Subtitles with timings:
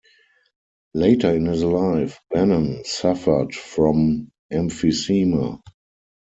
[0.95, 5.61] Later in his life, Bannon suffered from emphysema.